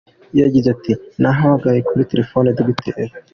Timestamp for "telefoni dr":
2.11-3.09